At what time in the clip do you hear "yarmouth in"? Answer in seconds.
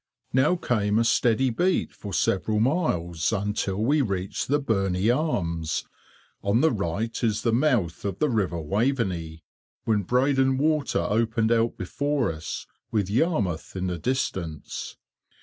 13.11-13.85